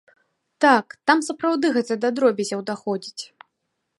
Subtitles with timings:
[0.63, 3.23] Так, там сапраўды гэта да дробязяў даходзіць.